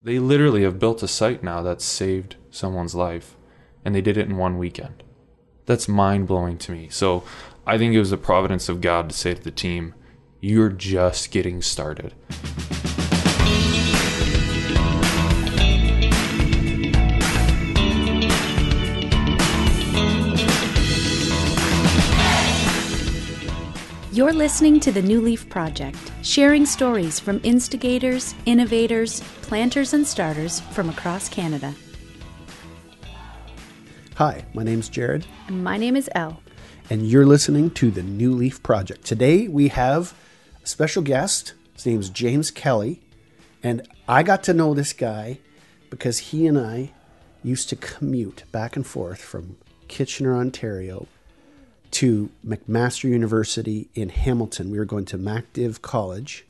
[0.00, 3.36] They literally have built a site now that's saved someone's life,
[3.84, 5.02] and they did it in one weekend.
[5.66, 6.88] That's mind blowing to me.
[6.88, 7.24] So
[7.66, 9.94] I think it was the providence of God to say to the team,
[10.40, 12.14] You're just getting started.
[24.18, 30.58] You're listening to the New Leaf Project, sharing stories from instigators, innovators, planters, and starters
[30.58, 31.72] from across Canada.
[34.16, 36.42] Hi, my name's Jared, And my name is Elle.
[36.90, 39.04] and you're listening to the New Leaf Project.
[39.04, 40.14] Today we have
[40.64, 41.54] a special guest.
[41.74, 43.00] His name's James Kelly,
[43.62, 45.38] and I got to know this guy
[45.90, 46.90] because he and I
[47.44, 51.06] used to commute back and forth from Kitchener, Ontario
[51.98, 54.70] to McMaster University in Hamilton.
[54.70, 56.46] We were going to MacDiv College,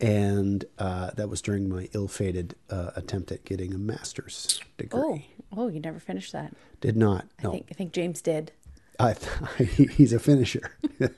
[0.00, 5.00] and uh, that was during my ill-fated uh, attempt at getting a master's degree.
[5.00, 5.20] oh,
[5.56, 6.52] oh, you never finished that.
[6.80, 7.26] Did not.
[7.40, 8.52] I No, think I think James did.
[9.00, 9.14] I,
[9.64, 10.76] he's a finisher.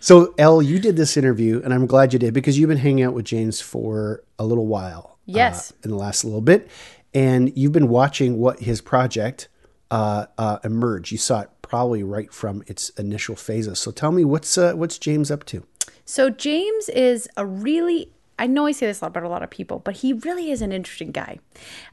[0.00, 3.04] so, Elle, you did this interview, and I'm glad you did because you've been hanging
[3.04, 5.10] out with James for a little while.
[5.12, 5.72] uh, Yes.
[5.84, 6.68] in the last little bit,
[7.14, 9.46] and you've been watching what his project
[9.92, 11.12] uh, uh, emerge.
[11.12, 13.78] You saw it probably right from its initial phases.
[13.78, 15.64] So, tell me what's uh, what's James up to?
[16.10, 19.42] So James is a really I know I say this a lot about a lot
[19.42, 21.38] of people, but he really is an interesting guy.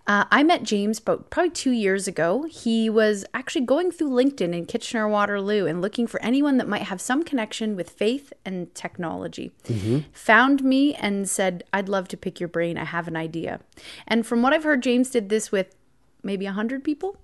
[0.08, 2.48] Uh, I met James about probably two years ago.
[2.50, 6.84] He was actually going through LinkedIn in Kitchener Waterloo and looking for anyone that might
[6.84, 9.52] have some connection with faith and technology.
[10.14, 12.78] Found me and said, I'd love to pick your brain.
[12.78, 13.60] I have an idea.
[14.08, 15.76] And from what I've heard, James did this with
[16.24, 17.18] maybe 100 people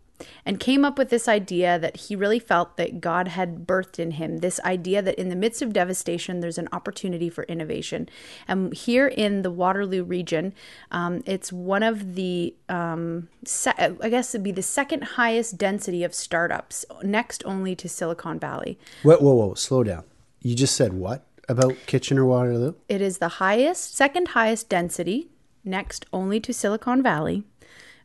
[0.46, 4.12] and came up with this idea that he really felt that God had birthed in
[4.12, 8.10] him this idea that in the midst of devastation, there's an opportunity for innovation.
[8.48, 10.54] And here in the Waterloo region,
[10.92, 16.04] um, it's one of the, um, se- I guess it'd be the second highest density
[16.04, 18.78] of startups, next only to Silicon Valley.
[19.04, 19.54] Whoa, whoa, whoa!
[19.54, 20.04] Slow down.
[20.42, 22.74] You just said what about Kitchener Waterloo?
[22.90, 25.30] It is the highest, second highest density,
[25.64, 27.44] next only to Silicon Valley,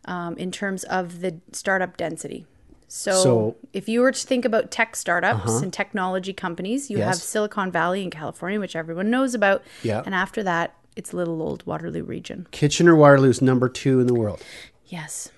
[0.08, 2.46] um, in terms of the startup density.
[2.88, 3.66] So, So- Uh-huh.
[3.74, 8.02] if you were to think about tech startups and technology companies, you have Silicon Valley
[8.02, 9.62] in California, which everyone knows about.
[9.82, 10.02] Yeah.
[10.06, 12.46] And after that, it's little old Waterloo region.
[12.50, 14.42] Kitchener Waterloo is number two in the world.
[14.86, 15.30] Yes.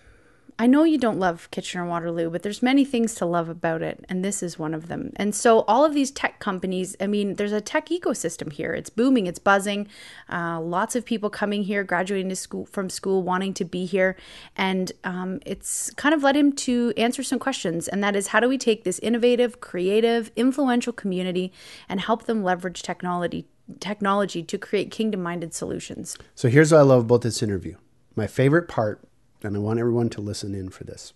[0.60, 4.04] I know you don't love Kitchener Waterloo, but there's many things to love about it,
[4.10, 5.10] and this is one of them.
[5.16, 8.74] And so all of these tech companies, I mean, there's a tech ecosystem here.
[8.74, 9.88] It's booming, it's buzzing.
[10.30, 14.18] Uh, lots of people coming here, graduating to school from school, wanting to be here,
[14.54, 17.88] and um, it's kind of led him to answer some questions.
[17.88, 21.54] And that is, how do we take this innovative, creative, influential community
[21.88, 23.46] and help them leverage technology
[23.78, 26.18] technology to create kingdom-minded solutions?
[26.34, 27.76] So here's what I love about this interview.
[28.14, 29.00] My favorite part,
[29.42, 31.12] and I want everyone to listen in for this,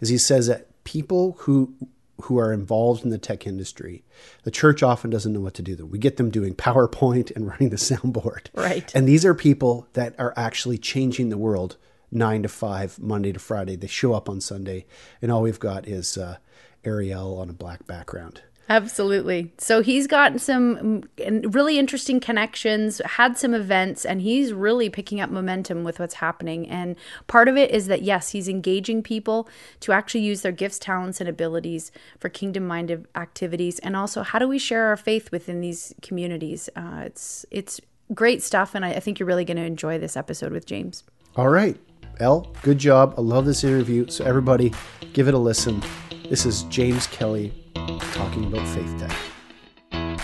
[0.00, 1.74] is he says that people who
[2.22, 4.04] who are involved in the tech industry,
[4.44, 5.74] the church often doesn't know what to do.
[5.74, 5.90] Them.
[5.90, 8.46] We get them doing PowerPoint and running the soundboard.
[8.54, 8.94] Right.
[8.94, 11.76] And these are people that are actually changing the world
[12.10, 13.76] nine to five, Monday to Friday.
[13.76, 14.86] They show up on Sunday,
[15.20, 16.36] and all we've got is uh,
[16.84, 18.42] Arial on a black background.
[18.68, 19.52] Absolutely.
[19.58, 25.30] So he's gotten some really interesting connections, had some events, and he's really picking up
[25.30, 26.68] momentum with what's happening.
[26.68, 26.96] And
[27.26, 29.48] part of it is that, yes, he's engaging people
[29.80, 33.78] to actually use their gifts, talents, and abilities for kingdom minded activities.
[33.80, 36.70] And also, how do we share our faith within these communities?
[36.76, 37.80] Uh, it's, it's
[38.14, 38.74] great stuff.
[38.74, 41.04] And I, I think you're really going to enjoy this episode with James.
[41.36, 41.76] All right,
[42.20, 43.14] Elle, good job.
[43.18, 44.08] I love this interview.
[44.08, 44.72] So, everybody,
[45.12, 45.82] give it a listen.
[46.28, 47.52] This is James Kelly
[47.86, 50.22] talking about faith tech.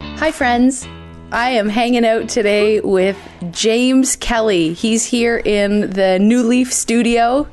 [0.00, 0.86] Hi, friends.
[1.32, 3.16] I am hanging out today with
[3.50, 4.72] James Kelly.
[4.74, 7.48] He's here in the New Leaf studio.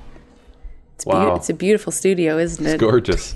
[0.95, 1.35] It's, beau- Wow.
[1.35, 2.79] it's a beautiful studio, isn't it?
[2.79, 3.35] Gorgeous.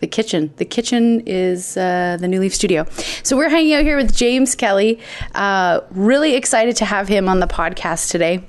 [0.00, 0.52] The kitchen.
[0.56, 2.86] The kitchen is uh, the New Leaf studio.
[3.22, 4.98] So we're hanging out here with James Kelly.
[5.34, 8.42] Uh, really excited to have him on the podcast today.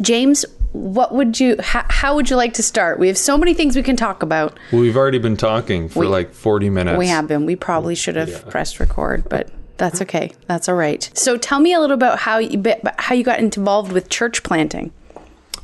[0.00, 1.56] James, what would you?
[1.60, 2.98] How, how would you like to start?
[2.98, 4.58] We have so many things we can talk about.
[4.72, 6.98] Well, we've already been talking for We- like 40 minutes.
[6.98, 7.46] We have been.
[7.46, 10.32] We probably should have pressed record, but that's okay.
[10.46, 11.10] That's all right.
[11.14, 14.42] So tell me a little about how you bit- how you got involved with church
[14.42, 14.92] planting.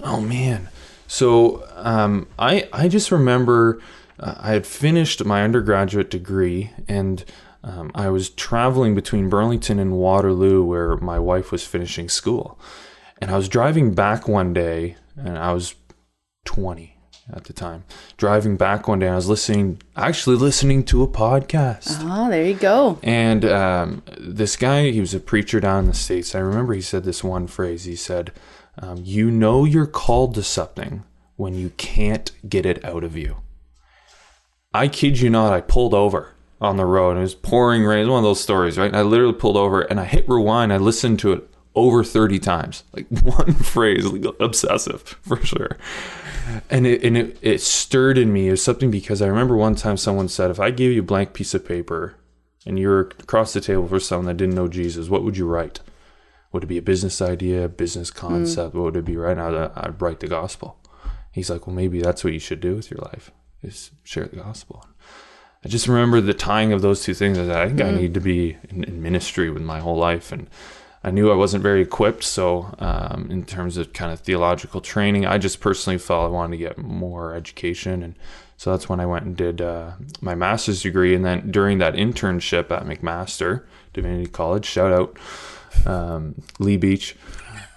[0.03, 0.69] Oh man.
[1.07, 3.81] So um, I I just remember
[4.21, 7.25] uh, I had finished my undergraduate degree and
[7.65, 12.59] um, I was traveling between Burlington and Waterloo where my wife was finishing school,
[13.21, 15.75] and I was driving back one day and I was
[16.45, 16.97] 20
[17.33, 17.85] at the time.
[18.17, 21.99] Driving back one day, I was listening, actually listening to a podcast.
[22.01, 22.99] Oh, there you go.
[23.03, 26.35] And um, this guy, he was a preacher down in the States.
[26.35, 27.85] I remember he said this one phrase.
[27.85, 28.33] He said,
[28.79, 31.05] um, You know you're called to something
[31.37, 33.39] when you can't get it out of you.
[34.73, 37.17] I kid you not, I pulled over on the road.
[37.17, 38.01] It was pouring rain.
[38.01, 38.95] It's one of those stories, right?
[38.95, 40.73] I literally pulled over and I hit rewind.
[40.73, 42.85] I listened to it over 30 times.
[42.93, 45.77] Like one phrase, like obsessive for sure.
[46.71, 48.49] And it, and it, it stirred in me.
[48.49, 51.05] It was something because I remember one time someone said, if I gave you a
[51.05, 52.17] blank piece of paper
[52.67, 55.81] and you're across the table for someone that didn't know Jesus, what would you write?
[56.53, 58.75] Would it be a business idea, a business concept?
[58.75, 59.51] What would it be right now?
[59.51, 60.79] That I'd write the gospel.
[61.33, 63.31] He's like, well, maybe that's what you should do with your life
[63.63, 64.85] is share the gospel.
[65.65, 67.39] I just remember the tying of those two things.
[67.39, 67.87] I think mm.
[67.87, 70.49] I need to be in, in, ministry with my whole life, and
[71.05, 72.25] I knew I wasn't very equipped.
[72.25, 76.57] So, um, in terms of kind of theological training, I just personally felt I wanted
[76.57, 78.15] to get more education, and
[78.57, 81.15] so that's when I went and did uh, my master's degree.
[81.15, 85.17] And then during that internship at McMaster Divinity College, shout out
[85.87, 87.17] um, Lee Beach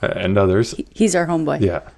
[0.02, 0.74] and others.
[0.90, 1.62] He's our homeboy.
[1.62, 1.90] Yeah,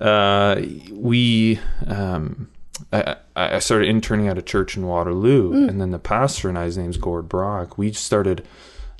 [0.00, 0.60] uh,
[0.92, 1.58] we.
[1.86, 2.48] Um,
[2.92, 5.68] I, I started interning at a church in Waterloo, mm.
[5.68, 8.46] and then the pastor and I, his name's Gord Brock, we started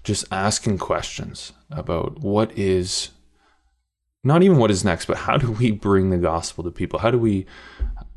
[0.07, 3.11] just asking questions about what is
[4.25, 7.01] not even what is next, but how do we bring the gospel to people?
[7.01, 7.47] How do we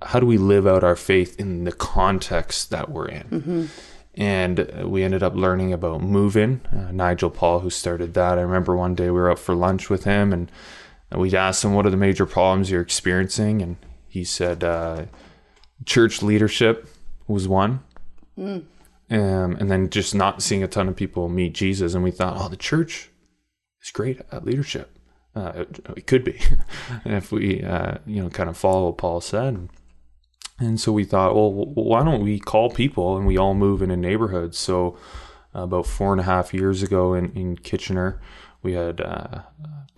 [0.02, 3.24] how do we live out our faith in the context that we're in?
[3.24, 3.66] Mm-hmm.
[4.16, 6.62] And we ended up learning about moving.
[6.72, 9.90] Uh, Nigel Paul, who started that, I remember one day we were out for lunch
[9.90, 10.52] with him, and
[11.16, 13.78] we asked him, "What are the major problems you're experiencing?" And
[14.08, 14.64] he said.
[14.64, 15.06] Uh,
[15.86, 16.90] church leadership
[17.28, 17.82] was one.
[18.38, 18.64] Mm.
[19.12, 21.96] Um, and then just not seeing a ton of people meet Jesus.
[21.96, 23.10] And we thought, oh, the church
[23.82, 24.96] is great at leadership.
[25.36, 26.40] Uh, it, it, could be
[27.06, 29.70] if we, uh, you know, kind of follow what Paul said.
[30.60, 33.92] And so we thought, well, why don't we call people and we all move in
[33.92, 34.54] a neighborhood?
[34.54, 34.98] So
[35.54, 38.20] about four and a half years ago in, in Kitchener,
[38.62, 39.42] we had uh,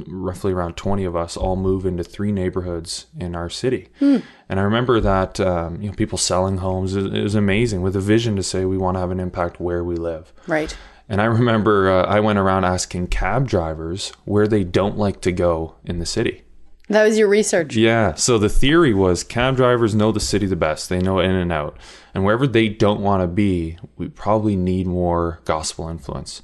[0.07, 3.89] roughly around 20 of us all move into three neighborhoods in our city.
[3.99, 4.23] Mm.
[4.49, 7.95] And I remember that, um, you know, people selling homes, it, it, was amazing with
[7.95, 10.33] a vision to say we want to have an impact where we live.
[10.47, 10.75] Right.
[11.09, 15.31] And I remember uh, I went around asking cab drivers where they don't like to
[15.31, 16.43] go in the city.
[16.87, 17.75] That was your research.
[17.75, 18.15] Yeah.
[18.15, 20.89] So the theory was cab drivers know the city the best.
[20.89, 21.77] They know in and out.
[22.13, 26.41] And wherever they don't want to be, we probably need more gospel influence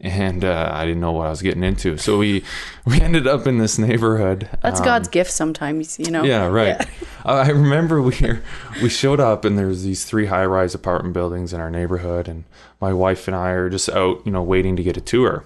[0.00, 1.98] and uh, I didn't know what I was getting into.
[1.98, 2.42] So we
[2.84, 4.48] we ended up in this neighborhood.
[4.62, 6.24] That's um, God's gift sometimes, you know.
[6.24, 6.76] Yeah, right.
[6.78, 6.86] Yeah.
[7.24, 8.16] I remember we
[8.82, 12.44] we showed up and there's these three high rise apartment buildings in our neighborhood, and
[12.80, 15.44] my wife and I are just out, you know, waiting to get a tour.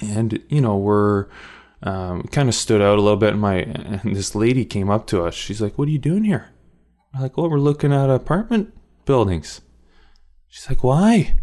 [0.00, 1.26] And you know we're
[1.82, 3.32] um, kind of stood out a little bit.
[3.32, 5.34] And my and this lady came up to us.
[5.34, 6.48] She's like, "What are you doing here?"
[7.12, 8.74] I'm like, "Well, we're looking at apartment
[9.04, 9.60] buildings."
[10.48, 11.34] She's like, "Why?"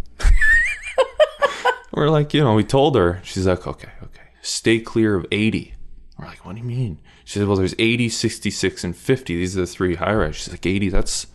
[1.91, 3.19] We're like, you know, we told her.
[3.23, 5.73] She's like, okay, okay, stay clear of 80.
[6.17, 7.01] We're like, what do you mean?
[7.25, 9.35] She said, well, there's 80, 66, and 50.
[9.35, 10.35] These are the three high rise.
[10.35, 11.27] She's like, 80, that's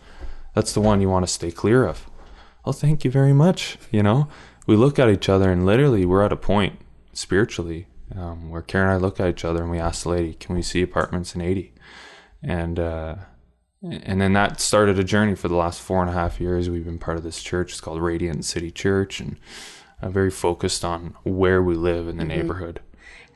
[0.53, 2.09] that's the one you want to stay clear of.
[2.65, 3.77] Well, thank you very much.
[3.91, 4.27] You know,
[4.65, 6.79] we look at each other and literally we're at a point
[7.13, 10.33] spiritually um, where Karen and I look at each other and we ask the lady,
[10.33, 11.73] can we see apartments in 80?
[12.41, 13.15] And, uh,
[13.83, 16.69] and then that started a journey for the last four and a half years.
[16.69, 17.71] We've been part of this church.
[17.71, 19.19] It's called Radiant City Church.
[19.19, 19.37] And
[20.01, 22.29] uh, very focused on where we live in the mm-hmm.
[22.29, 22.81] neighborhood.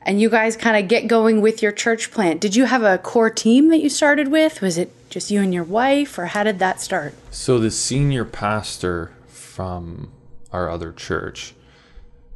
[0.04, 2.40] And you guys kind of get going with your church plant.
[2.40, 4.60] Did you have a core team that you started with?
[4.60, 7.14] Was it just you and your wife, or how did that start?
[7.30, 10.12] So the senior pastor from
[10.50, 11.54] our other church,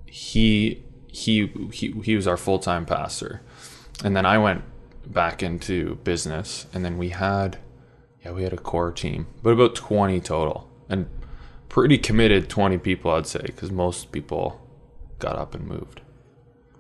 [0.04, 3.40] he he he, he was our full time pastor,
[4.04, 4.62] and then I went
[5.06, 7.58] back into business, and then we had
[8.24, 11.08] yeah we had a core team, but about twenty total, and
[11.68, 14.60] pretty committed 20 people, I'd say, because most people
[15.18, 16.00] got up and moved.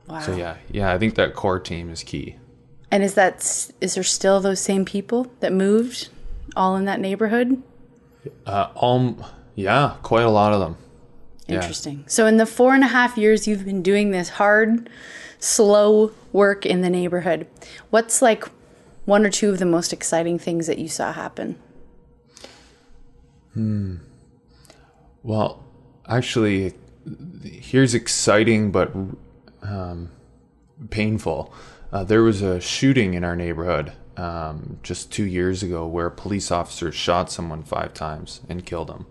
[0.06, 0.20] Wow.
[0.20, 2.36] So yeah, yeah, I think that core team is key.
[2.90, 3.38] And is that
[3.80, 6.08] is there still those same people that moved,
[6.54, 7.62] all in that neighborhood?
[8.46, 9.24] Uh, um,
[9.54, 10.76] yeah, quite a lot of them.
[11.48, 11.98] Interesting.
[11.98, 12.04] Yeah.
[12.06, 14.88] So in the four and a half years you've been doing this hard,
[15.38, 17.46] slow work in the neighborhood,
[17.90, 18.44] what's like
[19.04, 21.56] one or two of the most exciting things that you saw happen?
[23.54, 23.96] Hmm.
[25.22, 25.64] Well,
[26.08, 26.74] actually,
[27.44, 28.92] here's exciting but
[29.62, 30.10] um,
[30.90, 31.52] painful.
[31.92, 36.10] Uh, there was a shooting in our neighborhood um, just two years ago where a
[36.10, 39.06] police officer shot someone five times and killed him.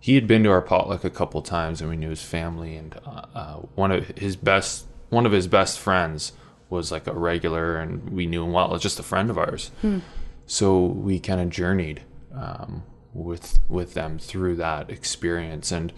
[0.00, 2.76] He had been to our potluck a couple times, and we knew his family.
[2.76, 6.32] And uh, uh, one of his best one of his best friends
[6.68, 8.76] was like a regular, and we knew him well.
[8.76, 9.70] Just a friend of ours.
[9.80, 10.00] Hmm.
[10.46, 12.02] so we kind of journeyed
[12.34, 12.82] um,
[13.14, 15.92] with with them through that experience and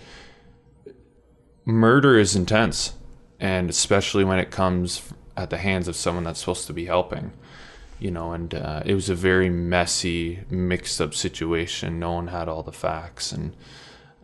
[1.64, 2.92] murder is intense
[3.40, 7.32] and especially when it comes at the hands of someone that's supposed to be helping
[7.98, 12.48] you know and uh, it was a very messy mixed up situation no one had
[12.48, 13.56] all the facts and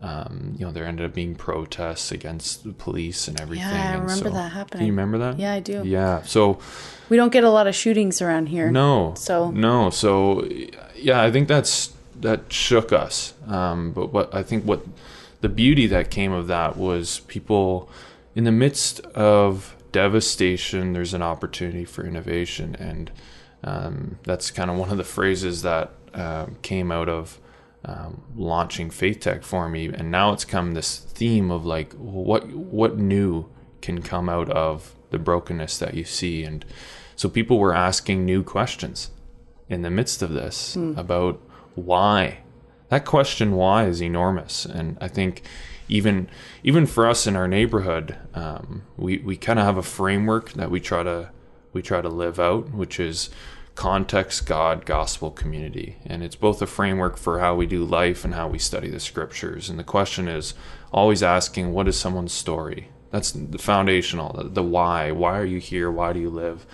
[0.01, 3.93] um, you know there ended up being protests against the police and everything Yeah, I
[3.93, 4.85] and remember so- that do happening.
[4.87, 5.81] you remember that Yeah, I do.
[5.85, 6.59] yeah so
[7.09, 8.69] We don't get a lot of shootings around here.
[8.71, 9.13] no.
[9.17, 9.89] So- no.
[9.89, 10.47] So
[10.95, 13.33] yeah, I think that's that shook us.
[13.47, 14.85] Um, but what I think what
[15.41, 17.89] the beauty that came of that was people
[18.35, 20.91] in the midst of devastation.
[20.91, 23.11] There's an opportunity for innovation, and
[23.63, 27.39] um, that's kind of one of the phrases that um, came out of
[27.85, 29.85] um, launching Faith Tech for me.
[29.87, 33.49] And now it's come this theme of like what what new
[33.81, 36.65] can come out of the brokenness that you see, and
[37.15, 39.11] so people were asking new questions
[39.69, 41.41] in the midst of this about
[41.75, 42.39] why.
[42.89, 45.41] That question why is enormous, and I think
[45.87, 46.29] even
[46.63, 50.69] even for us in our neighborhood, um, we we kind of have a framework that
[50.69, 51.31] we try to
[51.71, 53.29] we try to live out, which is
[53.75, 58.35] context, God, gospel, community, and it's both a framework for how we do life and
[58.35, 59.69] how we study the scriptures.
[59.69, 60.53] And the question is
[60.91, 62.89] always asking, what is someone's story?
[63.09, 65.11] That's the foundational, the, the why.
[65.11, 65.89] Why are you here?
[65.89, 66.67] Why do you live?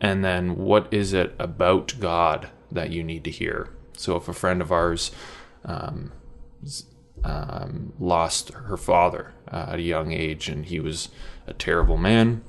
[0.00, 3.68] and then what is it about God that you need to hear?
[3.98, 5.10] So if a friend of ours
[5.64, 6.12] um,
[7.24, 11.08] um, lost her father uh, at a young age, and he was
[11.46, 12.42] a terrible man,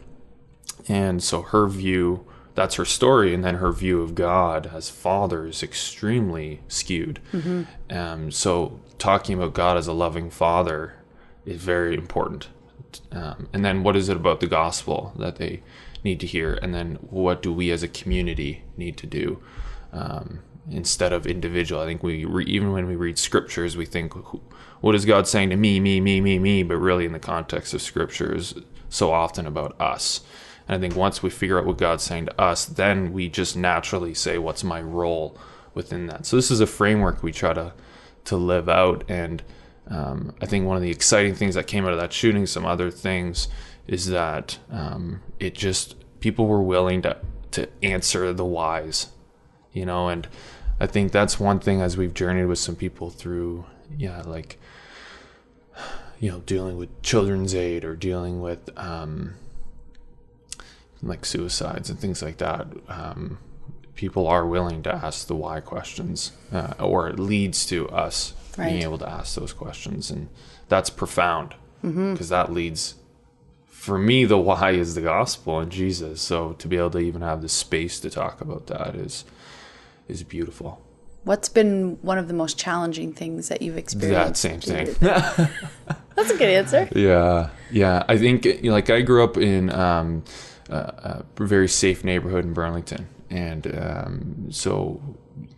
[0.88, 2.26] and so her view
[2.56, 7.20] that's her story, and then her view of God as father is extremely skewed.
[7.90, 10.96] Um, so talking about God as a loving father
[11.46, 12.50] is very important.
[13.14, 15.62] Um, and then what is it about the gospel that they
[16.04, 16.56] need to hear?
[16.62, 19.42] And then what do we as a community need to do
[19.94, 20.42] um,
[20.72, 21.82] instead of individual?
[21.82, 24.14] I think we re- even when we read scriptures, we think,
[24.82, 26.64] what is God saying to me, me, me, me, me?
[26.64, 28.56] But really, in the context of scripture, is
[28.90, 30.22] so often about us.
[30.68, 33.58] And I think once we figure out what God's saying to us, then we just
[33.58, 35.38] naturally say, what's my role
[35.74, 36.26] within that?
[36.26, 37.74] So this is a framework we try to
[38.26, 39.42] to live out and
[39.90, 42.66] um, I think one of the exciting things that came out of that shooting, some
[42.66, 43.48] other things,
[43.88, 47.18] is that um, it just people were willing to
[47.52, 49.08] to answer the whys,
[49.74, 50.28] you know, and
[50.80, 53.66] I think that's one thing as we've journeyed with some people through,
[53.98, 54.60] yeah, like
[56.20, 59.36] you know, dealing with children's aid or dealing with um,
[61.02, 62.68] like suicides and things like that.
[62.88, 63.40] Um,
[63.96, 68.72] people are willing to ask the why questions, uh, or it leads to us Right.
[68.72, 70.28] being able to ask those questions, and
[70.68, 72.96] that's profound because that leads.
[73.68, 76.22] For me, the why is the gospel and Jesus.
[76.22, 79.24] So to be able to even have the space to talk about that is
[80.10, 80.82] is beautiful.
[81.24, 84.44] What's been one of the most challenging things that you've experienced?
[84.44, 84.96] That same thing.
[86.16, 86.90] That's a good answer.
[86.96, 88.04] Yeah, yeah.
[88.08, 90.24] I think you know, like I grew up in um,
[90.70, 95.02] a, a very safe neighborhood in Burlington, and um, so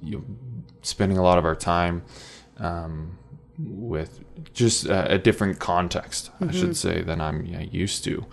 [0.02, 0.24] you know,
[0.82, 2.04] spending a lot of our time
[2.58, 3.18] um,
[3.58, 4.20] with
[4.54, 8.26] just a, a different context, I should say, than I'm yeah, used to.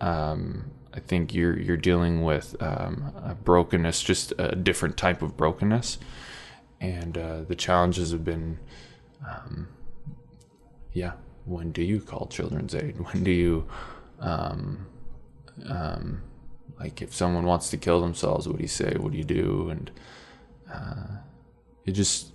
[0.00, 5.36] Um, I think you're you're dealing with um, a brokenness, just a different type of
[5.36, 5.98] brokenness,
[6.80, 8.58] and uh, the challenges have been
[10.92, 11.12] yeah
[11.44, 12.96] when do you call children's aid?
[13.12, 13.66] When do you
[14.18, 14.86] um,
[15.66, 16.22] um,
[16.80, 18.96] like if someone wants to kill themselves what do you say?
[18.98, 19.68] What do you do?
[19.70, 19.90] And
[20.72, 21.18] uh,
[21.86, 22.32] it just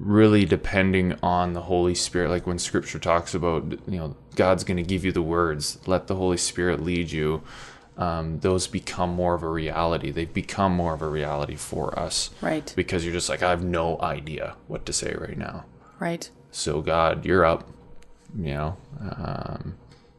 [0.00, 4.76] really depending on the holy spirit like when scripture talks about you know god's going
[4.76, 7.42] to give you the words let the holy spirit lead you
[7.96, 12.30] um, those become more of a reality they've become more of a reality for us
[12.40, 12.72] Right.
[12.76, 15.64] because you're just like i have no idea what to say right now
[15.98, 16.30] Right.
[16.52, 17.68] so God, you're up.
[18.38, 19.74] You know, um,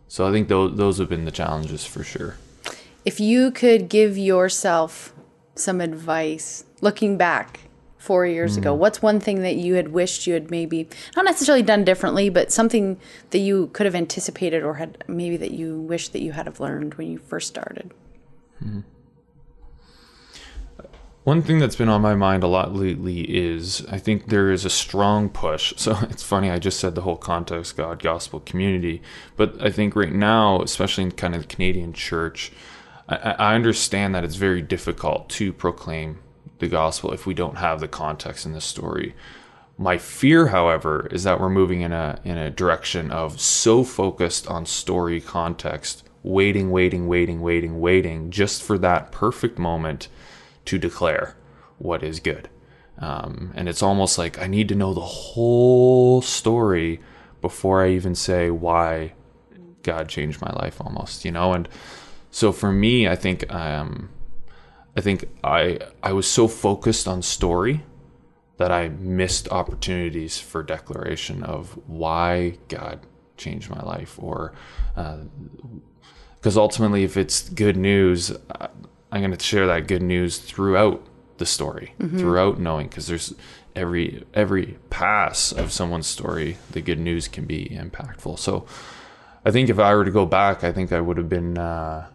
[0.09, 2.35] so I think those those have been the challenges for sure.
[3.05, 5.13] If you could give yourself
[5.55, 7.61] some advice looking back
[7.99, 8.79] four years ago, Hmm.
[8.79, 12.51] what's one thing that you had wished you had maybe not necessarily done differently, but
[12.51, 12.97] something
[13.29, 16.59] that you could have anticipated or had maybe that you wish that you had have
[16.59, 17.91] learned when you first started?
[21.25, 24.63] One thing that's been on my mind a lot lately is I think there is
[24.65, 25.73] a strong push.
[25.77, 29.01] So it's funny, I just said the whole context God gospel community,
[29.35, 32.51] but I think right now, especially in kind of the Canadian church,
[33.09, 36.19] I, I understand that it's very difficult to proclaim
[36.59, 39.15] the gospel if we don't have the context in the story.
[39.77, 44.47] My fear, however, is that we're moving in a in a direction of so focused
[44.47, 50.09] on story context, waiting, waiting, waiting, waiting, waiting, just for that perfect moment
[50.65, 51.35] to declare
[51.77, 52.49] what is good.
[52.99, 56.99] Um, and it's almost like I need to know the whole story
[57.41, 59.13] before I even say why
[59.83, 61.53] God changed my life almost, you know?
[61.53, 61.69] And
[62.29, 64.09] so for me, I think, um,
[64.95, 67.83] I think I, I was so focused on story
[68.57, 73.05] that I missed opportunities for declaration of why God
[73.37, 74.53] changed my life or,
[74.95, 78.35] because uh, ultimately if it's good news,
[79.11, 81.05] I'm going to share that good news throughout
[81.39, 82.19] the story mm-hmm.
[82.19, 83.33] throughout knowing because there's
[83.75, 88.65] every every pass of someone's story the good news can be impactful so
[89.45, 92.05] i think if i were to go back i think i would have been uh,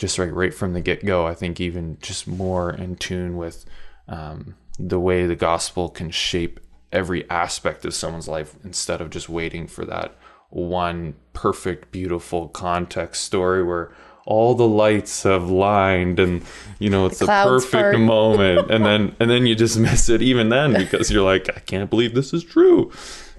[0.00, 3.66] just right right from the get-go i think even just more in tune with
[4.08, 6.58] um, the way the gospel can shape
[6.90, 10.16] every aspect of someone's life instead of just waiting for that
[10.48, 13.92] one perfect beautiful context story where
[14.24, 16.42] all the lights have lined and
[16.78, 18.00] you know it's the, the perfect part.
[18.00, 18.70] moment.
[18.70, 21.90] And then and then you just miss it even then because you're like i can't
[21.90, 22.90] believe this is true.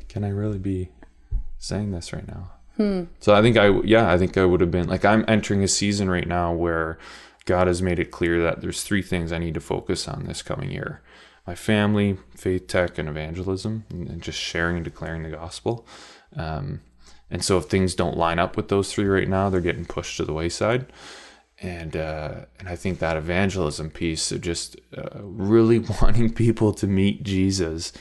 [0.09, 0.89] Can i really be
[1.57, 2.51] saying this right now
[3.19, 5.67] so i think i yeah i think i would have been like i'm entering a
[5.67, 6.97] season right now where
[7.45, 10.41] god has made it clear that there's three things i need to focus on this
[10.41, 11.01] coming year
[11.47, 15.85] my family faith tech and evangelism and just sharing and declaring the gospel
[16.35, 16.81] um,
[17.31, 20.17] and so if things don't line up with those three right now, they're getting pushed
[20.17, 20.85] to the wayside.
[21.61, 26.87] And uh, and I think that evangelism piece of just uh, really wanting people to
[26.87, 27.93] meet Jesus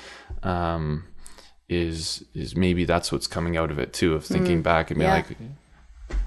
[0.43, 1.05] um,
[1.71, 4.15] is is maybe that's what's coming out of it too.
[4.15, 5.17] Of thinking mm, back and being yeah.
[5.17, 5.37] like,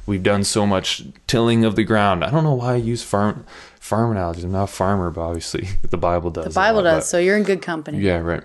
[0.06, 2.24] we've done so much tilling of the ground.
[2.24, 3.46] I don't know why I use farm
[3.80, 4.44] farm analogies.
[4.44, 6.46] I'm not a farmer, but obviously the Bible does.
[6.46, 7.08] The Bible does.
[7.08, 8.00] So you're in good company.
[8.00, 8.44] Yeah, right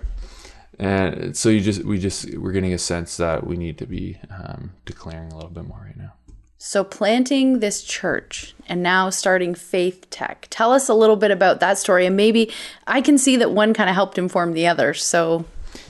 [0.79, 4.17] and so you just we just we're getting a sense that we need to be
[4.31, 6.13] um, declaring a little bit more right now
[6.57, 11.59] so planting this church and now starting faith tech tell us a little bit about
[11.59, 12.51] that story and maybe
[12.87, 15.45] i can see that one kind of helped inform the other so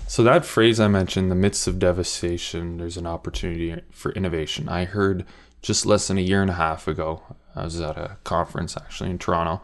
[0.09, 4.83] so that phrase i mentioned the midst of devastation there's an opportunity for innovation i
[4.83, 5.25] heard
[5.61, 7.21] just less than a year and a half ago
[7.55, 9.61] i was at a conference actually in toronto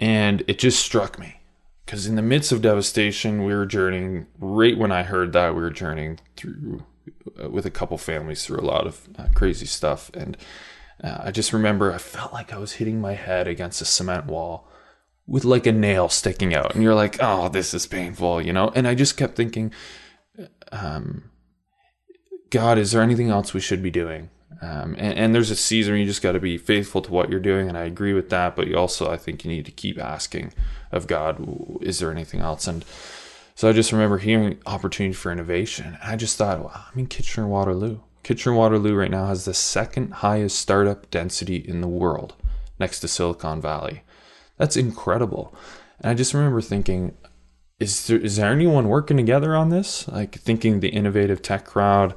[0.00, 1.40] and it just struck me
[1.84, 4.26] because in the midst of devastation, we were journeying.
[4.38, 6.84] Right when I heard that, we were journeying through
[7.42, 10.36] uh, with a couple families through a lot of uh, crazy stuff, and
[11.02, 14.26] uh, I just remember I felt like I was hitting my head against a cement
[14.26, 14.68] wall
[15.26, 18.70] with like a nail sticking out, and you're like, "Oh, this is painful," you know.
[18.74, 19.72] And I just kept thinking,
[20.72, 21.30] um,
[22.50, 24.30] "God, is there anything else we should be doing?"
[24.62, 27.28] Um, and, and, there's a season where you just got to be faithful to what
[27.28, 28.56] you're doing, and I agree with that.
[28.56, 30.52] But you also, I think, you need to keep asking
[30.92, 32.66] of God, is there anything else?
[32.66, 32.84] And
[33.54, 35.98] so I just remember hearing opportunity for innovation.
[36.02, 38.00] I just thought, wow, I'm in Kitchener Waterloo.
[38.22, 42.34] Kitchener Waterloo right now has the second highest startup density in the world,
[42.78, 44.02] next to Silicon Valley.
[44.56, 45.54] That's incredible.
[46.00, 47.16] And I just remember thinking,
[47.78, 50.06] is there is there anyone working together on this?
[50.08, 52.14] Like thinking the innovative tech crowd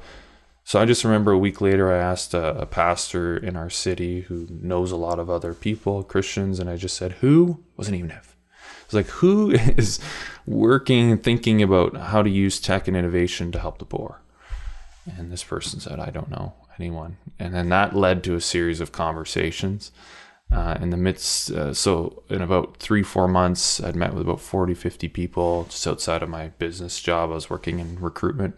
[0.68, 4.20] so I just remember a week later, I asked a, a, pastor in our city
[4.20, 7.64] who knows a lot of other people, Christians, and I just said, Who?
[7.78, 8.36] Wasn't even if.
[8.84, 9.98] It's like, who is
[10.44, 14.20] working, thinking about how to use tech and innovation to help the poor?
[15.16, 17.16] And this person said, I don't know anyone.
[17.38, 19.90] And then that led to a series of conversations.
[20.50, 24.40] Uh, in the midst, uh, so in about three, four months, I'd met with about
[24.40, 27.30] 40, 50 people just outside of my business job.
[27.30, 28.54] I was working in recruitment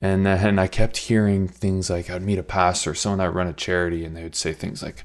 [0.00, 3.52] and then I kept hearing things like I'd meet a pastor, someone that run a
[3.52, 5.04] charity, and they would say things like,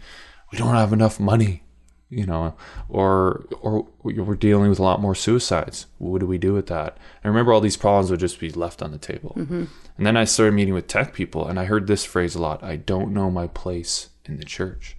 [0.52, 1.64] "We don't have enough money,"
[2.10, 2.56] you know,
[2.88, 5.88] or or we're dealing with a lot more suicides.
[5.98, 6.98] What do we do with that?
[7.24, 9.34] I remember all these problems would just be left on the table.
[9.38, 9.66] Mm-hmm.
[9.98, 12.64] And then I started meeting with tech people, and I heard this phrase a lot:
[12.64, 14.95] "I don't know my place in the church."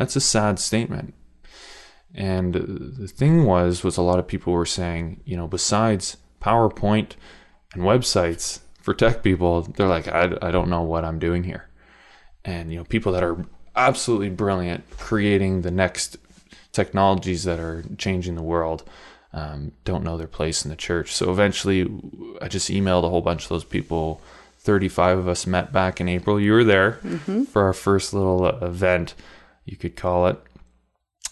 [0.00, 1.12] That's a sad statement.
[2.14, 7.12] And the thing was, was a lot of people were saying, you know, besides PowerPoint
[7.74, 11.68] and websites, for tech people, they're like, I, I don't know what I'm doing here.
[12.46, 13.44] And, you know, people that are
[13.76, 16.16] absolutely brilliant creating the next
[16.72, 18.84] technologies that are changing the world
[19.34, 21.14] um, don't know their place in the church.
[21.14, 21.82] So eventually,
[22.40, 24.22] I just emailed a whole bunch of those people.
[24.60, 26.40] 35 of us met back in April.
[26.40, 27.44] You were there mm-hmm.
[27.44, 29.14] for our first little uh, event,
[29.64, 30.38] you could call it.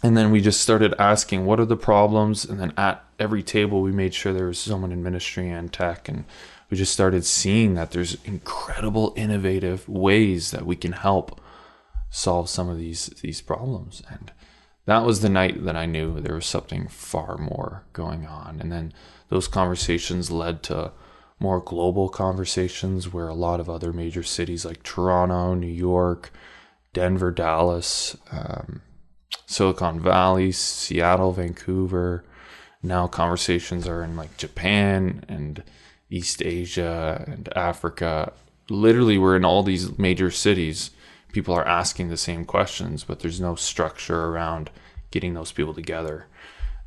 [0.03, 2.45] And then we just started asking, what are the problems?
[2.45, 6.09] And then at every table, we made sure there was someone in ministry and tech.
[6.09, 6.25] And
[6.71, 11.41] we just started seeing that there's incredible innovative ways that we can help
[12.11, 14.33] solve some of these these problems and
[14.87, 18.73] that was the night that I knew there was something far more going on and
[18.73, 18.95] then
[19.29, 20.93] those conversations led to
[21.39, 26.33] more global conversations where a lot of other major cities like Toronto, New York,
[26.99, 28.83] Denver, Dallas, um,
[29.47, 32.25] Silicon Valley, Seattle, Vancouver.
[32.83, 35.63] Now conversations are in like Japan and
[36.11, 38.33] East Asia and Africa.
[38.69, 40.91] Literally, we're in all these major cities.
[41.33, 44.69] People are asking the same questions, but there's no structure around
[45.13, 46.27] getting those people together.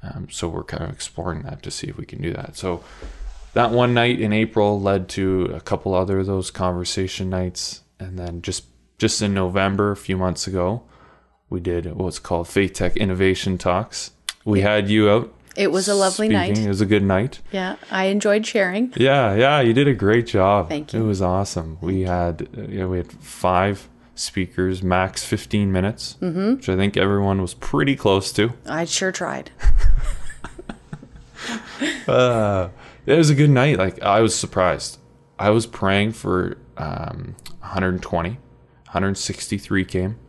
[0.03, 2.57] Um, so we're kind of exploring that to see if we can do that.
[2.57, 2.83] So
[3.53, 8.19] that one night in April led to a couple other of those conversation nights, and
[8.19, 8.65] then just
[9.01, 10.83] just in November, a few months ago,
[11.49, 14.11] we did what's called Faith Tech Innovation Talks.
[14.45, 15.33] We had you out.
[15.57, 16.53] It was a lovely speaking.
[16.53, 16.57] night.
[16.59, 17.39] It was a good night.
[17.51, 18.93] Yeah, I enjoyed sharing.
[18.95, 20.69] Yeah, yeah, you did a great job.
[20.69, 21.01] Thank you.
[21.03, 21.79] It was awesome.
[21.81, 26.55] We had uh, know, we had five speakers, max 15 minutes, Mm-hmm.
[26.57, 28.53] which I think everyone was pretty close to.
[28.67, 29.49] I sure tried.
[32.07, 32.69] Uh,
[33.07, 33.77] it was a good night.
[33.79, 34.99] Like I was surprised.
[35.39, 38.37] I was praying for um, 120,
[38.91, 40.19] 163 came,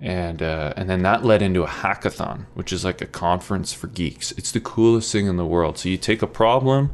[0.00, 3.88] and uh, and then that led into a hackathon, which is like a conference for
[3.88, 4.30] geeks.
[4.32, 5.76] It's the coolest thing in the world.
[5.76, 6.92] So you take a problem,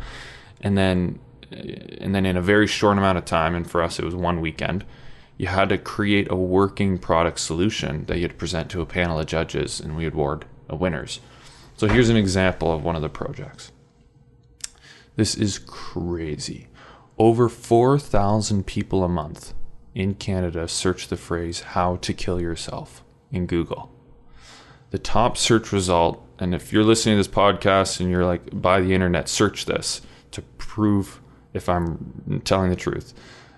[0.63, 1.19] and then
[1.51, 4.41] and then in a very short amount of time, and for us it was one
[4.41, 4.87] weekend.
[5.37, 9.27] You had to create a working product solution that you'd present to a panel of
[9.27, 11.21] judges, and we award a winners.
[11.77, 13.71] So here's an example of one of the projects.
[15.17, 16.69] This is crazy.
[17.19, 19.53] Over 4,000 people a month
[19.95, 23.93] in Canada search the phrase how to kill yourself in Google.
[24.91, 28.81] The top search result, and if you're listening to this podcast and you're like, by
[28.81, 31.21] the internet, search this to prove
[31.53, 33.15] if I'm telling the truth.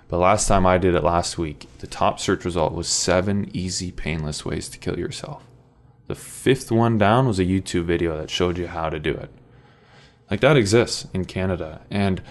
[0.08, 3.90] But last time I did it last week, the top search result was seven easy,
[3.90, 5.44] painless ways to kill yourself.
[6.06, 9.30] The fifth one down was a YouTube video that showed you how to do it
[10.32, 12.22] like that exists in Canada, and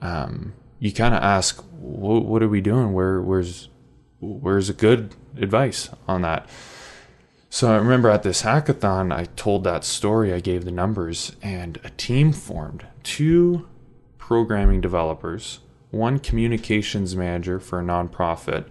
[0.00, 2.92] um, you kind of ask, what, "What are we doing?
[2.92, 3.68] Where, where's,
[4.18, 6.48] where's a good advice on that?"
[7.48, 10.32] So I remember at this hackathon, I told that story.
[10.32, 13.68] I gave the numbers, and a team formed: two
[14.18, 15.60] programming developers,
[15.92, 18.64] one communications manager for a nonprofit,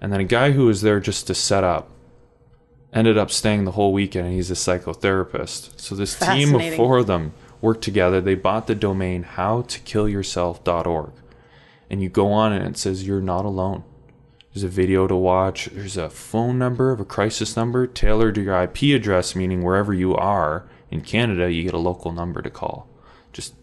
[0.00, 1.90] and then a guy who was there just to set up.
[2.92, 5.80] Ended up staying the whole weekend, and he's a psychotherapist.
[5.80, 8.20] So this team of four of them worked together.
[8.20, 11.12] They bought the domain howtokillyourself.org.
[11.90, 13.84] And you go on and it says you're not alone.
[14.54, 15.66] There's a video to watch.
[15.66, 19.92] There's a phone number of a crisis number tailored to your IP address, meaning wherever
[19.92, 22.88] you are in Canada, you get a local number to call.
[23.32, 23.54] Just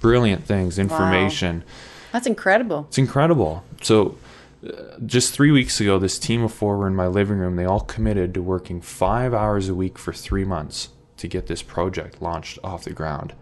[0.00, 1.64] brilliant things, information.
[2.12, 2.86] That's incredible.
[2.88, 3.64] It's incredible.
[3.82, 4.18] So,
[4.66, 7.56] uh, just three weeks ago, this team of four were in my living room.
[7.56, 11.62] They all committed to working five hours a week for three months to get this
[11.62, 13.34] project launched off the ground.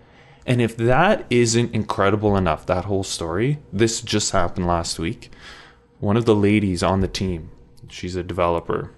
[0.47, 5.31] And if that isn't incredible enough, that whole story, this just happened last week.
[6.01, 7.51] One of the ladies on the team,
[7.89, 8.91] she's a developer.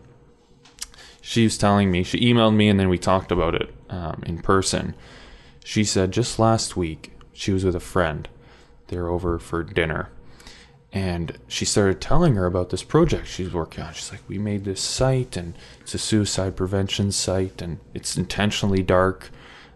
[1.21, 4.39] She was telling me, she emailed me and then we talked about it um, in
[4.39, 4.95] person.
[5.65, 8.29] She said just last week, she was with a friend.
[8.89, 10.11] They're over for dinner
[10.95, 13.93] and she started telling her about this project she's working on.
[13.93, 18.83] She's like, "We made this site, and it's a suicide prevention site, and it's intentionally
[18.85, 19.31] dark.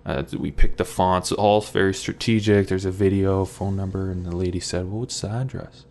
[0.07, 2.69] Uh, we picked the fonts, all very strategic.
[2.69, 5.85] There's a video, phone number." And the lady said, "Well, what's the address?"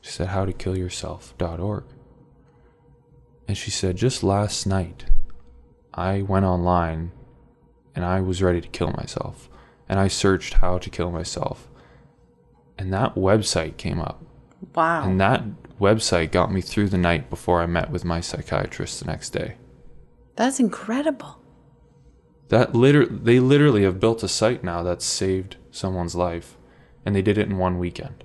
[0.00, 1.84] She said, "HowToKillYourself.org."
[3.48, 5.04] And she said, "Just last night,
[5.92, 7.12] I went online,
[7.94, 9.50] and I was ready to kill myself,
[9.88, 11.68] and I searched how to kill myself."
[12.78, 14.24] And that website came up.
[14.74, 15.04] Wow.
[15.04, 15.42] And that
[15.80, 19.56] website got me through the night before I met with my psychiatrist the next day.
[20.36, 21.41] That's incredible.
[22.52, 26.58] That liter- they literally have built a site now that saved someone's life,
[27.02, 28.24] and they did it in one weekend.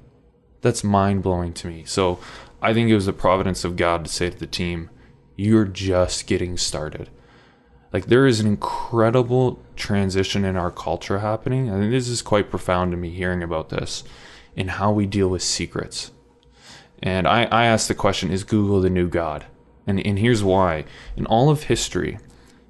[0.59, 1.85] That's mind blowing to me.
[1.85, 2.19] So
[2.61, 4.89] I think it was the providence of God to say to the team,
[5.37, 7.09] "You're just getting started."
[7.93, 11.69] Like there is an incredible transition in our culture happening.
[11.69, 14.03] Think this is quite profound to me hearing about this,
[14.57, 16.11] in how we deal with secrets.
[17.01, 19.45] And I, I asked the question Is Google the new God?
[19.87, 20.83] And, and here's why.
[21.15, 22.19] In all of history,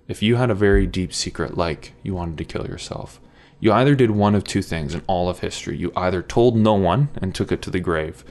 [0.08, 3.20] if you had a very deep secret, like you wanted to kill yourself,
[3.60, 5.78] you either did one of two things in all of history.
[5.78, 8.24] You either told no one and took it to the grave,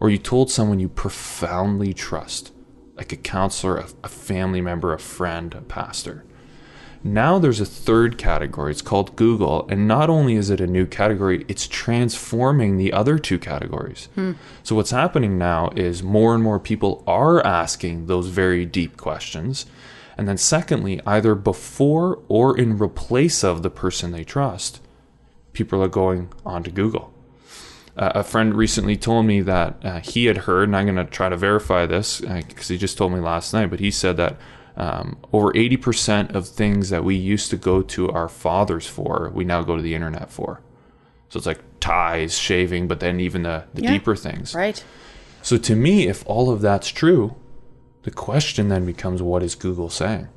[0.00, 2.52] or you told someone you profoundly trust,
[2.96, 6.24] like a counselor, a, family member, a friend, a pastor.
[7.06, 8.72] Now there's a third category.
[8.72, 9.68] It's called Google.
[9.68, 14.08] And not only is it a new category, it's transforming the other two categories.
[14.14, 14.32] Hmm.
[14.62, 19.66] So what's happening now is more and more people are asking those very deep questions.
[20.16, 24.80] And then, secondly, either before or in replace of the person they trust,
[25.52, 27.12] people are going onto Google.
[27.96, 31.04] Uh, a friend recently told me that uh, he had heard, and I'm going to
[31.04, 34.36] try to verify this because he just told me last night, but he said that
[34.76, 39.44] Um, over 80% of things that we used to go to our fathers for, we
[39.44, 40.60] now go to the internet for.
[41.28, 43.92] So it's like ties, shaving, but then even the, the Yeah.
[43.92, 44.52] deeper things.
[44.52, 44.82] Right.
[45.42, 47.36] So to me, if all of that's true,
[48.04, 50.28] the question then becomes what is Google saying?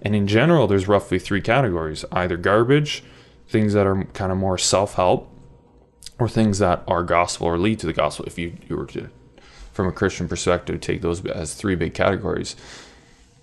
[0.00, 3.02] And in general, there's roughly three categories either garbage,
[3.48, 5.30] things that are kind of more self help,
[6.18, 8.24] or things that are gospel or lead to the gospel.
[8.26, 9.10] If you, you were to,
[9.72, 12.54] from a Christian perspective, take those as three big categories.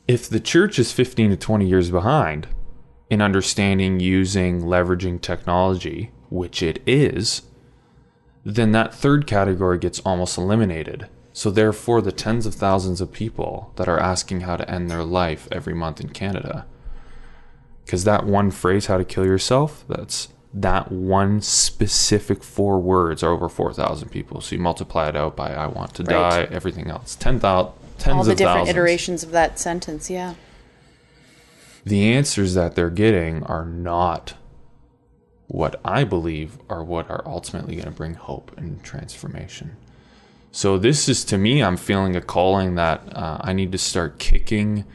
[0.07, 2.47] If the church is 15 to 20 years behind
[3.09, 7.43] in understanding, using, leveraging technology, which it is,
[8.45, 11.07] then that third category gets almost eliminated.
[11.33, 15.03] So, therefore, the tens of thousands of people that are asking how to end their
[15.03, 16.65] life every month in Canada,
[17.85, 23.31] because that one phrase, how to kill yourself, that's that one specific four words are
[23.31, 24.41] over 4,000 people.
[24.41, 26.47] So, you multiply it out by I want to Right.
[26.47, 28.69] die, everything else, 10,000, tens All the different thousands.
[28.75, 30.09] iterations of that sentence.
[30.09, 30.33] Yeah.
[31.83, 34.35] the answers that they're getting are not
[35.47, 39.77] what I believe are what are ultimately going to bring hope and transformation.
[40.51, 44.19] So, this is to me, I'm feeling a calling that uh, I need to start
[44.19, 44.85] kicking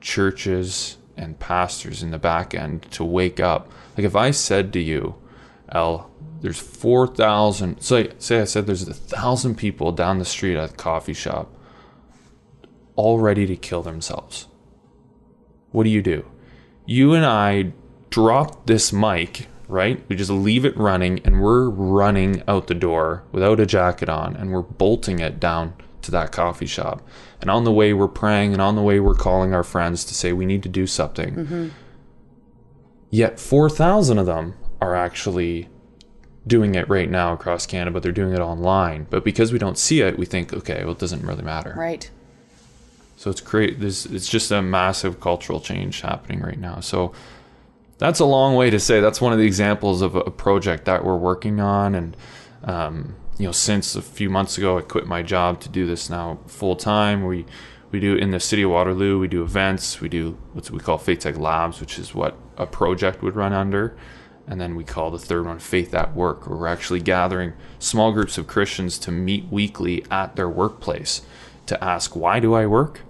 [0.00, 3.70] churches and pastors in the back end to wake up.
[3.96, 5.16] Like, if I said to you,
[5.70, 10.70] Elle, there's 4,000, say, say I said there's a thousand people down the street at
[10.70, 11.54] the coffee shop
[12.96, 14.48] all ready to kill themselves
[15.72, 16.24] what do you do?
[16.86, 17.72] You and I
[18.10, 20.04] drop this mic, right?
[20.08, 24.36] We just leave it running and we're running out the door without a jacket on
[24.36, 27.02] and we're bolting it down to that coffee shop.
[27.40, 30.14] And on the way, we're praying and on the way, we're calling our friends to
[30.14, 31.34] say we need to do something.
[31.34, 31.68] Mm-hmm.
[33.10, 35.68] Yet 4,000 of them are actually
[36.46, 39.06] doing it right now across Canada, but they're doing it online.
[39.08, 41.74] But because we don't see it, we think, okay, well, it doesn't really matter.
[41.76, 42.10] Right.
[43.16, 43.80] So it's great.
[43.80, 46.80] This it's just a massive cultural change happening right now.
[46.80, 47.12] So
[48.02, 51.04] that's a long way to say that's one of the examples of a project that
[51.04, 51.94] we're working on.
[51.94, 52.16] And
[52.64, 56.10] um, you know, since a few months ago, I quit my job to do this
[56.10, 57.24] now full time.
[57.24, 57.46] We
[57.92, 59.18] we do in the city of Waterloo.
[59.18, 60.00] We do events.
[60.00, 63.52] We do what we call Faith Tech Labs, which is what a project would run
[63.52, 63.96] under.
[64.46, 68.10] And then we call the third one Faith at Work, where we're actually gathering small
[68.10, 71.22] groups of Christians to meet weekly at their workplace
[71.66, 73.02] to ask, why do I work?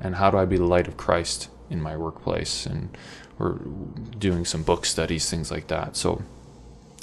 [0.00, 2.66] And how do I be the light of Christ in my workplace?
[2.66, 2.94] And
[3.38, 3.58] we're
[4.18, 5.96] doing some book studies, things like that.
[5.96, 6.22] So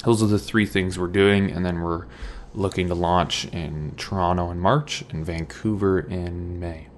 [0.04, 1.50] those are the three things we're doing.
[1.50, 2.06] And then we're
[2.54, 6.88] looking to launch in Toronto in March and Vancouver in May.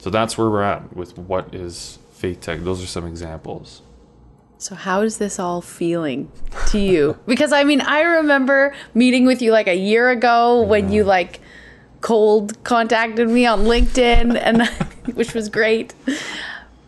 [0.00, 2.60] So that's where we're at with what is Faith Tech.
[2.60, 3.82] Those are some examples.
[4.58, 6.30] So how is this all feeling
[6.68, 7.18] to you?
[7.26, 11.40] because I mean, I remember meeting with you like a year ago when you like
[12.00, 14.68] cold contacted me on LinkedIn and
[15.16, 15.94] which was great.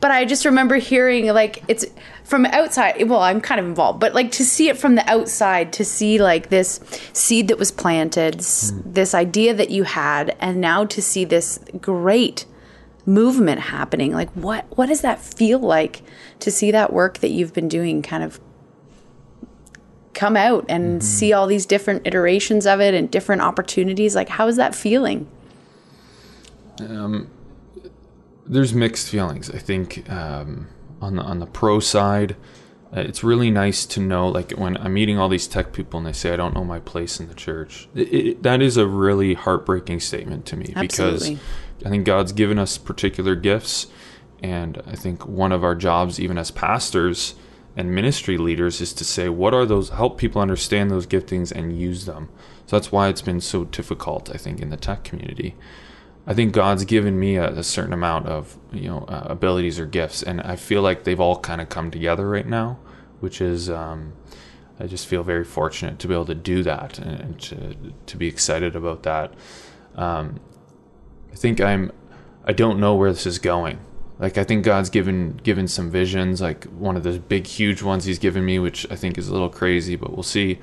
[0.01, 1.85] But I just remember hearing like it's
[2.23, 3.09] from outside.
[3.09, 6.19] Well, I'm kind of involved, but like to see it from the outside, to see
[6.19, 6.81] like this
[7.13, 8.95] seed that was planted, s mm.
[8.95, 12.45] this idea that you had, and now to see this great
[13.09, 14.13] movement happening.
[14.13, 16.03] Like what what does that feel like
[16.41, 18.39] to see that work that you've been doing kind of
[20.15, 21.01] come out and mm-hmm.
[21.01, 24.15] see all these different iterations of it and different opportunities?
[24.15, 25.27] Like how is that feeling?
[26.81, 27.29] Um,
[28.49, 29.51] there's mixed feelings.
[29.51, 30.69] I think um,
[31.01, 32.37] on the on the pro side,
[32.97, 34.29] uh, it's really nice to know.
[34.29, 36.81] Like when I'm meeting all these tech people and they say I don't know my
[36.81, 41.35] place in the church, it, it, that is a really heartbreaking statement to me Absolutely.
[41.35, 43.87] because I think God's given us particular gifts,
[44.43, 47.35] and I think one of our jobs, even as pastors
[47.77, 51.79] and ministry leaders, is to say what are those, help people understand those giftings and
[51.79, 52.29] use them.
[52.67, 55.55] So that's why it's been so difficult, I think, in the tech community.
[56.29, 59.87] I think God's given me a, a certain amount of you know uh, abilities or
[59.87, 62.79] gifts, and I feel like they've all kind of come together right now,
[63.21, 64.13] which is um,
[64.79, 68.17] I just feel very fortunate to be able to do that and, and to to
[68.19, 69.33] be excited about that.
[69.97, 70.41] Um,
[71.33, 71.93] I think I'm
[72.45, 73.79] I don't know where this is going.
[74.19, 76.43] Like I think God's given given some visions.
[76.43, 79.33] Like one of the big huge ones He's given me, which I think is a
[79.33, 80.59] little crazy, but we'll see,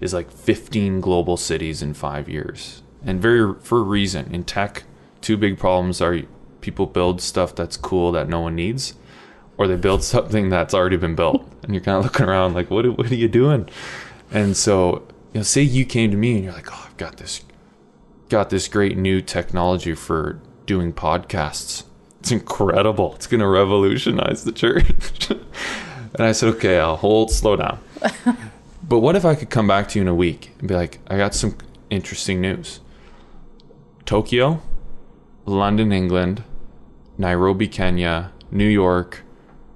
[0.00, 4.32] is like 15 global cities in five years, and very for a reason.
[4.32, 4.84] In tech,
[5.20, 6.22] two big problems are
[6.60, 8.94] people build stuff that's cool that no one needs,
[9.56, 12.70] or they build something that's already been built, and you're kind of looking around like,
[12.70, 13.68] what what are you doing?
[14.30, 17.16] And so, you know, say you came to me and you're like, oh, I've got
[17.16, 17.42] this
[18.28, 21.82] got this great new technology for doing podcasts.
[22.20, 23.14] It's incredible.
[23.16, 25.30] It's going to revolutionize the church.
[25.30, 27.80] and I said, okay, I'll hold, slow down.
[28.88, 31.00] but what if I could come back to you in a week and be like,
[31.08, 31.56] I got some
[31.90, 32.80] interesting news.
[34.06, 34.62] Tokyo,
[35.50, 36.44] London, England,
[37.18, 39.22] Nairobi, Kenya, New York,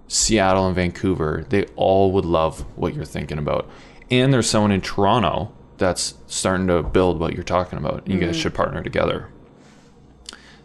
[0.08, 3.68] Seattle, and Vancouver, they all would love what you're thinking about.
[4.10, 8.06] And there's someone in Toronto that's starting to build what you're talking about.
[8.06, 9.28] You guys should partner together.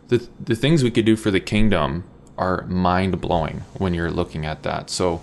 [0.10, 2.04] The, the things we could do for the kingdom
[2.38, 4.89] are mind blowing when you're looking at that.
[4.89, 5.22] So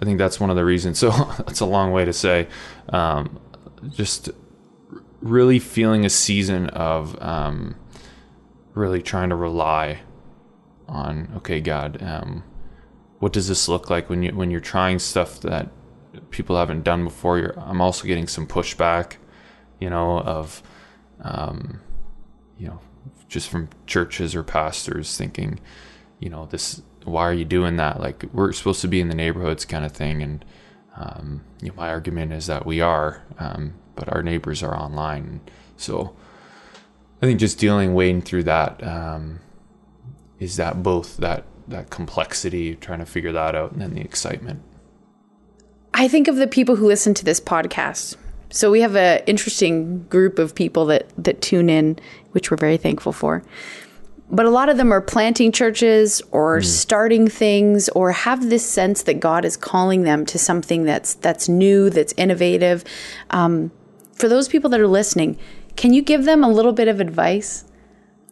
[0.00, 0.98] I think that's one of the reasons.
[1.00, 2.48] So that's a long way to say,
[2.88, 3.38] um,
[3.90, 4.30] just
[5.20, 7.76] really feeling a season of um,
[8.74, 10.00] really trying to rely
[10.88, 12.42] on okay god um,
[13.22, 15.68] what does this look like when you when you're trying stuff that
[16.30, 17.54] people haven't done before?
[17.56, 19.14] I'm also getting some pushback
[19.80, 20.60] you know of
[21.20, 21.80] um,
[22.58, 22.80] you know
[23.28, 25.60] just from churches or pastors thinking
[26.18, 28.00] you know this why are you doing that?
[28.00, 30.22] Like we're supposed to be in the neighborhoods kind of thing.
[30.22, 30.44] And
[30.96, 35.40] um, you know, my argument is that we are um, but our neighbors are online.
[35.76, 36.16] So
[37.22, 39.40] i think just dealing wading through that um,
[40.38, 44.62] is that both that that complexity trying to figure that out and then the excitement
[45.94, 48.16] I think of the people who listen to this podcast.
[48.50, 51.98] So we have an interesting group of people that that tune in,
[52.32, 53.42] which we're very thankful for.
[54.30, 59.02] But a lot of them are planting churches or starting things or have this sense
[59.02, 62.84] that God is calling them to something that's that's new, that's innovative.
[63.30, 63.70] Um,
[64.14, 65.38] for those people that are listening,
[65.76, 67.64] can you give them a little bit of advice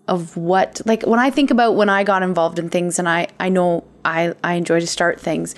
[0.09, 3.29] of what like when I think about when I got involved in things and I
[3.39, 5.55] I know I I enjoy to start things,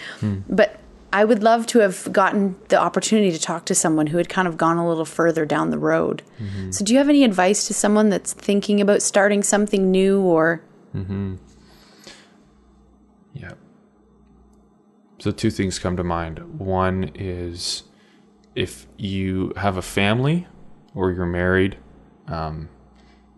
[0.49, 0.79] but
[1.15, 4.49] I would love to have gotten the opportunity to talk to someone who had kind
[4.49, 6.23] of gone a little further down the road.
[6.71, 10.63] So, do you have any advice to someone that's thinking about starting something new or?
[10.95, 11.37] Mm-hmm.
[13.35, 13.53] Yeah.
[15.19, 16.59] So two things come to mind.
[16.59, 17.85] One is
[18.55, 20.47] if you have a family
[20.95, 21.77] or you're married,
[22.29, 22.69] um,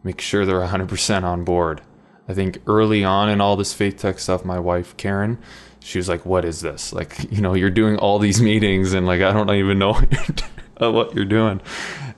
[0.03, 1.83] make sure they're 100% on board.
[2.29, 5.39] I think early on in all this faith tech stuff, my wife Karen,
[5.81, 6.93] she was like, "What is this?
[6.93, 10.13] Like, you know, you're doing all these meetings and like I don't even know what
[10.81, 11.61] you're, what you're doing."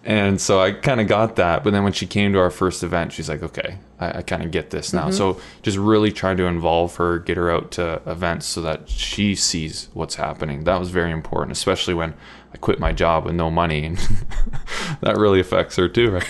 [0.07, 2.85] And so I kind of got that, but then when she came to our first
[2.85, 6.37] event, she's like, "Okay, I, I kind of get this now." So just really trying
[6.37, 10.62] to involve her, get her out to events so that she sees what's happening.
[10.62, 12.14] That was very important, especially when
[12.55, 13.99] I quit my job with no money, and
[15.01, 16.29] that really affects her too, right?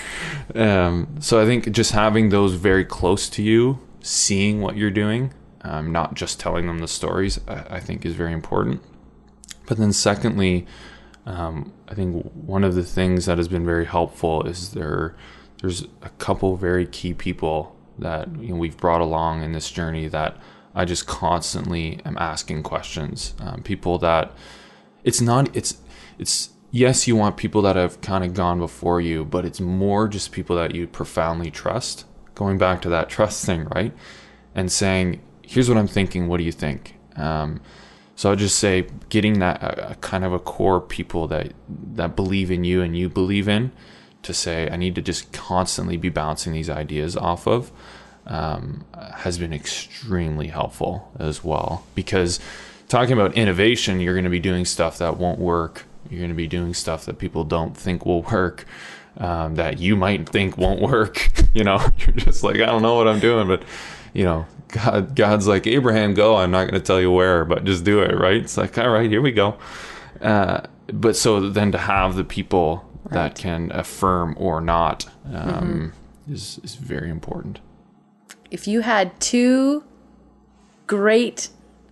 [0.55, 5.35] Um, so I think just having those very close to you, seeing what you're doing,
[5.61, 8.81] um, not just telling them the stories, I, I think is very important.
[9.67, 10.65] But then, secondly,
[11.27, 15.13] um, I think one of the things that has been very helpful is there.
[15.61, 20.07] There's a couple very key people that you know, we've brought along in this journey
[20.07, 20.37] that
[20.73, 23.33] I just constantly am asking questions.
[23.41, 24.31] Um, people that
[25.03, 25.77] it's not it's
[26.17, 30.07] it's yes you want people that have kind of gone before you, but it's more
[30.07, 32.05] just people that you profoundly trust.
[32.35, 33.93] Going back to that trust thing, right?
[34.55, 36.29] And saying, here's what I'm thinking.
[36.29, 36.95] What do you think?
[37.17, 37.59] Um,
[38.17, 41.53] so I'd just say getting that a kind of a core people that
[41.93, 43.71] that believe in you and you believe in
[44.23, 47.71] to say I need to just constantly be bouncing these ideas off of
[48.25, 48.85] um,
[49.17, 51.85] has been extremely helpful as well.
[51.93, 52.39] Because
[52.89, 55.85] talking about innovation you're going to be doing stuff that won't work.
[56.09, 58.65] You're going to be doing stuff that people don't think will work
[59.17, 61.77] um, that you might think won't work you know?
[61.99, 63.61] You're just like I don't know what I'm doing but
[64.11, 64.47] you know
[64.83, 66.35] God, God's like Abraham, go.
[66.37, 68.37] I'm not going to tell you where, but just do it, right?
[68.37, 69.57] It's like, all right, here we go.
[70.21, 70.61] Uh,
[70.93, 75.93] but so then to have the people that can affirm or not um,
[76.29, 77.59] is is very important.
[78.51, 79.83] If you had two
[80.87, 81.49] great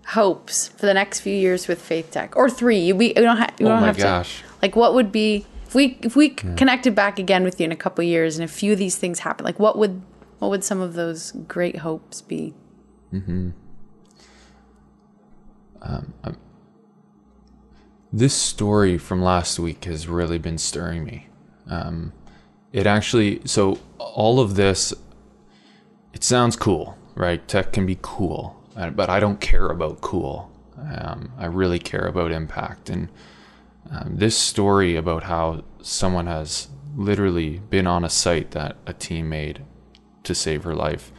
[0.07, 3.53] hopes for the next few years with Faith Tech, or three, we, we don't, ha-
[3.59, 4.39] we Oh don't my have gosh.
[4.41, 4.45] to.
[4.61, 7.75] Like, what would be if we if we connected back again with you in a
[7.75, 9.45] couple of years, and a few of these things happen?
[9.45, 10.01] Like, what would
[10.39, 12.53] what would some of those great hopes be?
[18.15, 21.27] This story from last week has really been stirring me.
[21.69, 22.13] Um,
[22.71, 24.93] it actually, so all of this,
[26.13, 27.45] it sounds cool, right?
[27.45, 30.49] Tech can be cool, uh, but I don't care about cool.
[30.77, 32.89] Um, I really care about impact.
[32.89, 33.09] And
[33.91, 39.27] um, this story about how someone has literally been on a site that a team
[39.27, 39.61] made
[40.23, 41.11] to save her life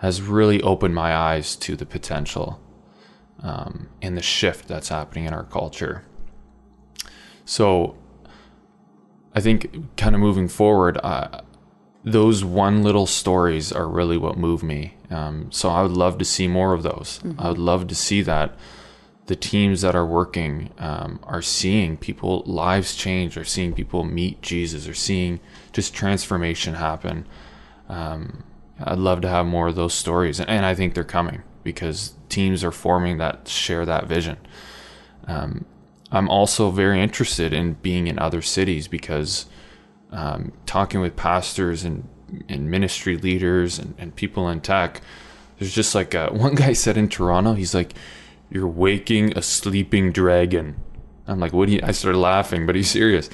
[0.00, 2.58] has really opened my eyes to the potential
[3.42, 6.04] um, and the shift that's happening in our culture.
[7.44, 7.96] So
[9.34, 11.42] I think kind of moving forward, uh,
[12.02, 14.94] those one little stories are really what move me.
[15.10, 17.20] Um, so I would love to see more of those.
[17.38, 18.56] I would love to see that
[19.26, 24.40] the teams that are working um, are seeing people lives change, are seeing people meet
[24.40, 25.40] Jesus, are seeing
[25.72, 27.26] just transformation happen.
[27.88, 28.44] Um,
[28.82, 32.64] I'd love to have more of those stories, and I think they're coming because teams
[32.64, 34.38] are forming that share that vision.
[35.26, 35.66] Um,
[36.10, 39.46] I'm also very interested in being in other cities because
[40.10, 42.08] um, talking with pastors and,
[42.48, 45.00] and ministry leaders and, and people in tech,
[45.58, 47.94] there's just like a, one guy said in Toronto, he's like,
[48.50, 50.76] "You're waking a sleeping dragon."
[51.26, 53.30] I'm like, "What do you?" I started laughing, but he's serious,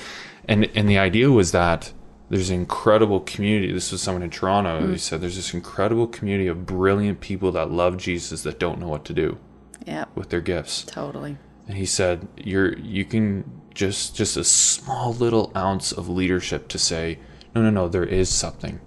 [0.47, 1.93] and and the idea was that
[2.29, 3.73] there's an incredible community.
[3.73, 4.81] This was someone in Toronto.
[4.81, 4.93] Mm.
[4.93, 8.89] He said there's this incredible community of brilliant people that love Jesus that don't know
[8.89, 9.39] what to do.
[9.87, 10.07] Yeah.
[10.15, 10.83] With their gifts.
[10.85, 11.37] Totally.
[11.69, 16.79] And he said, "You're you can just just a small little ounce of leadership to
[16.79, 17.19] say,
[17.55, 18.81] no, no, no, there is something,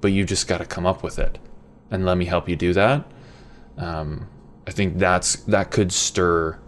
[0.00, 1.38] but you just got to come up with it,
[1.90, 3.04] and let me help you do that."
[3.76, 4.28] Um,
[4.66, 6.58] I think that's that could stir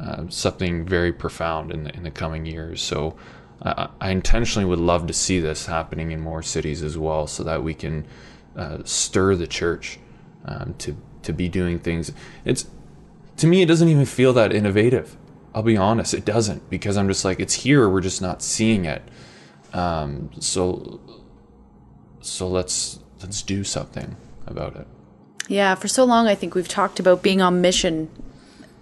[0.00, 2.82] uh, something very profound in the in the coming years.
[2.82, 3.16] So
[3.62, 7.42] I, I, intentionally would love to see this happening in more cities as well, so
[7.44, 8.06] that we can
[8.56, 9.98] uh, stir the church
[10.44, 12.12] um, to to be doing things.
[12.44, 12.66] It's
[13.36, 15.16] to me, it doesn't even feel that innovative.
[15.54, 17.88] I'll be honest, it doesn't because I'm just like it's here.
[17.88, 19.02] We're just not seeing it.
[19.72, 21.00] Um, so
[22.20, 24.86] so let's let's do something about it.
[25.48, 28.08] Yeah, for so long I think we've talked about being on mission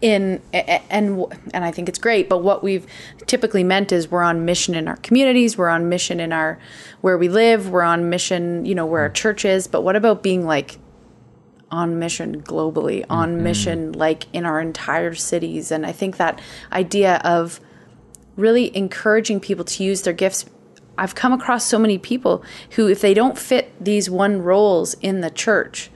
[0.01, 2.87] in and and I think it's great but what we've
[3.27, 6.59] typically meant is we're on mission in our communities we're on mission in our
[7.01, 10.23] where we live we're on mission you know where our church is but what about
[10.23, 10.79] being like
[11.71, 13.43] on mission globally on mm-hmm.
[13.43, 16.41] mission like in our entire cities and I think that
[16.73, 17.61] idea of
[18.37, 20.47] really encouraging people to use their gifts
[20.97, 25.21] I've come across so many people who if they don't fit these one roles in
[25.21, 25.91] the church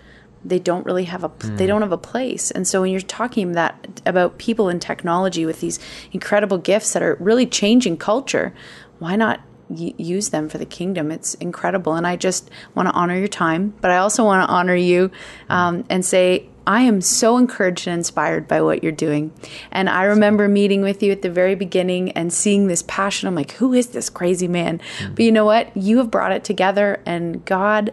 [0.45, 1.57] they don't really have a mm.
[1.57, 5.47] they don't have a place and so when you're talking that about people in technology
[5.47, 5.79] with these
[6.13, 8.53] incredible gifts that are really changing culture
[8.99, 12.95] why not y- use them for the kingdom it's incredible and i just want to
[12.95, 15.11] honor your time but i also want to honor you
[15.49, 19.33] um, and say I am so encouraged and inspired by what you're doing.
[19.71, 23.29] And I remember meeting with you at the very beginning and seeing this passion.
[23.29, 24.81] I'm like, who is this crazy man?
[24.99, 25.17] Mm.
[25.17, 25.77] But you know what?
[25.77, 27.93] You have brought it together, and God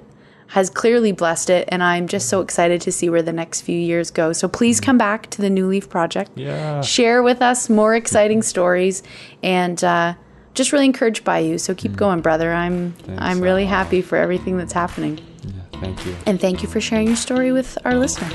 [0.50, 3.78] has clearly blessed it, and I'm just so excited to see where the next few
[3.78, 4.34] years go.
[4.34, 6.32] So please come back to the New Leaf Project.
[6.36, 6.82] Yeah.
[6.82, 9.04] Share with us more exciting stories,
[9.43, 10.16] and uh,
[10.56, 11.60] just really encouraged by you.
[11.60, 11.97] So keep mm.
[11.97, 12.52] going, brother.
[12.52, 15.20] I'm Thanks, I'm really happy for everything that's happening.
[15.45, 16.16] Yeah, thank you.
[16.26, 18.34] And thank you for sharing your story with our listeners.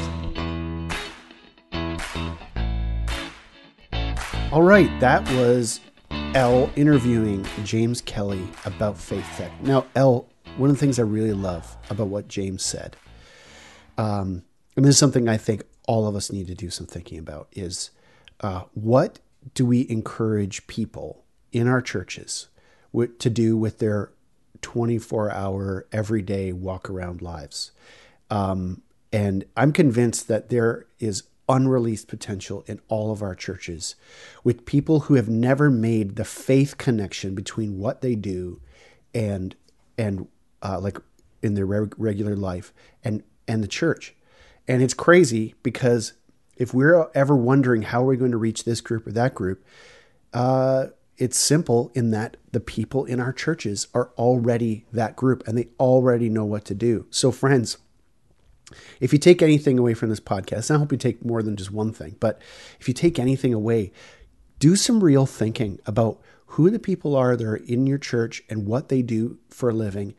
[4.52, 5.80] All right, that was
[6.34, 9.50] Elle interviewing James Kelly about Faith Tech.
[9.62, 12.96] Now, Elle, one of the things I really love about what James said,
[13.98, 14.44] um,
[14.76, 17.48] and this is something I think all of us need to do some thinking about,
[17.52, 17.90] is
[18.40, 19.18] uh, what
[19.54, 22.48] do we encourage people in our churches
[23.18, 24.12] to do with their
[24.62, 27.72] 24 hour, everyday walk around lives?
[28.30, 28.82] Um,
[29.12, 33.96] and I'm convinced that there is unreleased potential in all of our churches
[34.44, 38.60] with people who have never made the faith connection between what they do
[39.12, 39.54] and
[39.96, 40.26] and
[40.64, 40.98] uh, like
[41.42, 42.72] in their regular life
[43.04, 44.14] and and the church.
[44.66, 46.14] And it's crazy because
[46.56, 49.62] if we're ever wondering how are we going to reach this group or that group,
[50.32, 50.86] uh,
[51.18, 55.68] it's simple in that the people in our churches are already that group and they
[55.78, 57.06] already know what to do.
[57.10, 57.78] So, friends,
[59.00, 61.70] if you take anything away from this podcast, I hope you take more than just
[61.70, 62.40] one thing, but
[62.80, 63.92] if you take anything away,
[64.58, 68.66] do some real thinking about who the people are that are in your church and
[68.66, 70.14] what they do for a living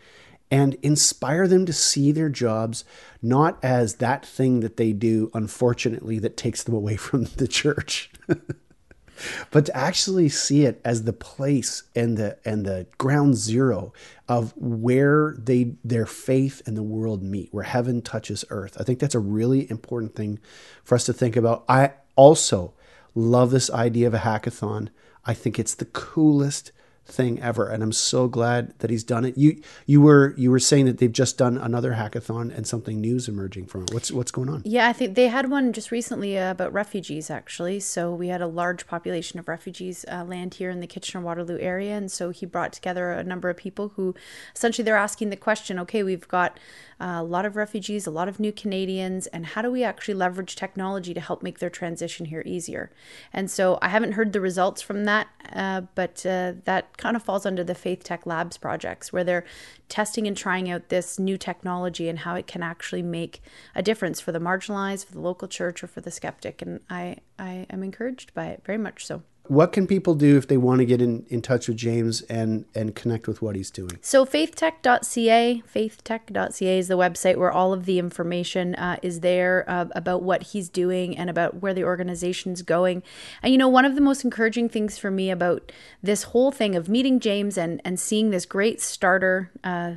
[0.52, 2.86] and inspire them to see their jobs
[3.22, 8.12] not as that thing that they do, unfortunately, that takes them away from the church.
[9.52, 13.93] but to actually see it as the place and the and the ground zero
[14.28, 18.78] of where they their faith and the world meet, where heaven touches earth.
[18.80, 20.39] I think that's a really important thing
[20.84, 21.64] for us to think about.
[21.68, 22.74] I also
[23.14, 24.89] love this idea of a hackathon.
[25.26, 26.72] I think it's the coolest
[27.06, 29.38] thing ever and i'm so glad that he's done it.
[29.38, 33.28] You you were you were saying that they've just done another hackathon and something new's
[33.28, 33.93] emerging from it.
[33.93, 34.62] What's what's going on?
[34.66, 37.80] Yeah i think they had one just recently uh, about refugees actually.
[37.80, 41.58] So we had a large population of refugees uh, land here in the kitchener waterloo
[41.60, 44.16] area and so he brought together a number of people who
[44.56, 46.60] essentially they're asking the question okay we've got
[46.99, 50.14] uh, a lot of refugees a lot of new canadians and how do we actually
[50.14, 52.91] leverage technology to help make their transition here easier?
[53.34, 56.53] And so i haven't heard the results from that uh, but uh,
[56.98, 59.46] kind of falls under the Faith Tech Labs projects, where they're
[59.89, 63.41] testing and trying out this new technology and how it can actually make
[63.76, 66.62] a difference for the marginalized, for the local church, or for the skeptic.
[66.62, 69.24] And I, I am encouraged by it very much so.
[69.48, 72.66] What can people do if they want to get in, in touch with James and,
[72.74, 74.00] and connect with what he's doing?
[74.02, 79.86] So faithtech.ca, faithtech.ca is the website where all of the information uh, is there uh,
[79.96, 83.04] about what he's doing and about where the organization's going.
[83.43, 85.72] And you know, one of the most encouraging things for me about
[86.02, 89.52] this whole thing of meeting James and and seeing this great starter.
[89.64, 89.96] Uh,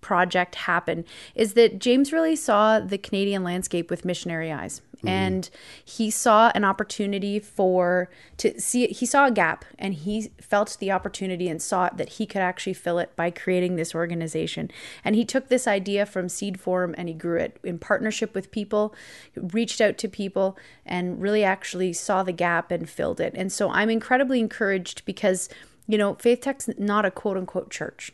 [0.00, 4.80] project happen is that James really saw the Canadian landscape with missionary eyes.
[4.98, 5.08] Mm-hmm.
[5.08, 5.50] And
[5.84, 10.90] he saw an opportunity for to see he saw a gap and he felt the
[10.90, 14.72] opportunity and saw that he could actually fill it by creating this organization.
[15.04, 18.50] And he took this idea from seed form and he grew it in partnership with
[18.50, 18.92] people,
[19.36, 23.34] reached out to people and really actually saw the gap and filled it.
[23.36, 25.48] And so I'm incredibly encouraged because
[25.88, 28.12] you know, Faith Tech's not a quote unquote church.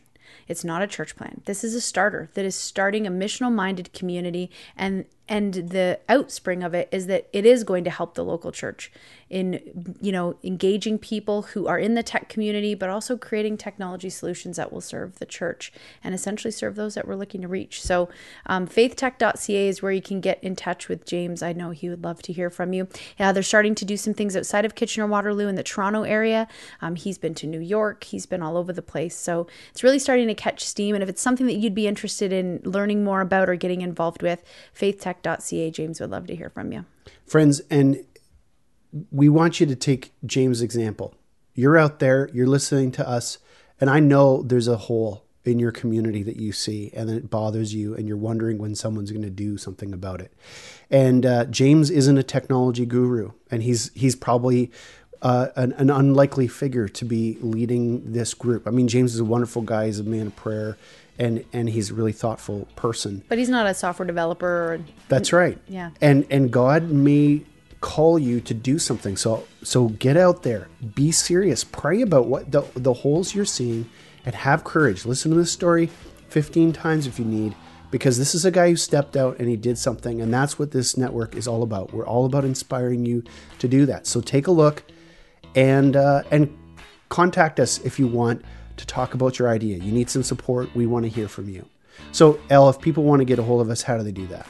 [0.48, 1.42] It's not a church plan.
[1.44, 6.64] This is a starter that is starting a missional minded community and and the outspring
[6.64, 8.92] of it is that it is going to help the local church
[9.30, 14.10] in you know engaging people who are in the tech community but also creating technology
[14.10, 15.72] solutions that will serve the church
[16.02, 17.82] and essentially serve those that we're looking to reach.
[17.82, 18.10] So
[18.46, 21.42] um, faithtech.ca is where you can get in touch with james.
[21.42, 22.86] I know he would love to hear from you.
[23.18, 26.46] Yeah they're starting to do some things outside of kitchener waterloo in the toronto area.
[26.82, 28.04] Um, he's been to new york.
[28.04, 29.16] He's been all over the place.
[29.16, 30.94] So it's really starting to catch steam.
[30.94, 34.22] And if it's something that you'd be interested in learning more about or getting involved
[34.22, 34.42] with
[35.22, 36.84] faithtech.ca james would love to hear from you
[37.26, 38.04] friends and
[39.10, 41.14] we want you to take James' example.
[41.54, 43.38] You're out there, you're listening to us,
[43.80, 47.74] and I know there's a hole in your community that you see and it bothers
[47.74, 50.32] you and you're wondering when someone's going to do something about it.
[50.90, 54.70] And uh, James isn't a technology guru, and he's he's probably
[55.22, 58.66] uh, an, an, unlikely figure to be leading this group.
[58.66, 59.86] I mean, James is a wonderful guy.
[59.86, 60.76] He's a man of prayer,
[61.18, 63.22] and and he's a really thoughtful person.
[63.28, 64.74] But he's not a software developer.
[64.74, 65.58] Or, That's right.
[65.68, 65.90] Yeah.
[66.00, 67.44] And and God may
[67.80, 69.16] call you to do something.
[69.16, 73.88] So so get out there, be serious, pray about what the the holes you're seeing,
[74.24, 75.04] and have courage.
[75.04, 75.90] Listen to this story
[76.28, 77.54] 15 times if you need,
[77.90, 80.72] because this is a guy who stepped out and he did something, and that's what
[80.72, 81.92] this network is all about.
[81.92, 83.22] We're all about inspiring you
[83.58, 84.06] to do that.
[84.06, 84.82] So take a look,
[85.54, 86.56] and uh, and
[87.08, 88.44] contact us if you want
[88.76, 89.78] to talk about your idea.
[89.78, 90.74] You need some support.
[90.74, 91.66] We want to hear from you.
[92.12, 94.26] So, Elle, if people want to get a hold of us, how do they do
[94.28, 94.46] that?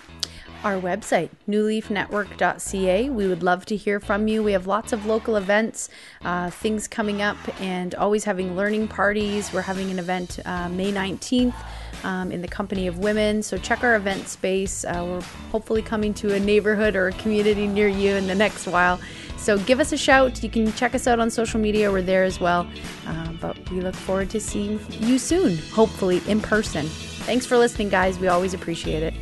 [0.64, 3.10] our website, newleafnetwork.ca.
[3.10, 4.42] We would love to hear from you.
[4.42, 5.90] We have lots of local events,
[6.24, 9.52] uh, things coming up, and always having learning parties.
[9.52, 11.54] We're having an event uh, May 19th.
[12.02, 13.42] Um, in the company of women.
[13.42, 14.84] So check our event space.
[14.84, 18.66] Uh, we're hopefully coming to a neighborhood or a community near you in the next
[18.66, 19.00] while.
[19.44, 20.42] So give us a shout.
[20.42, 21.92] You can check us out on social media.
[21.92, 22.66] We're there as well.
[23.06, 26.86] Uh, but we look forward to seeing you soon, hopefully in person.
[27.26, 28.18] Thanks for listening, guys.
[28.18, 29.12] We always appreciate it.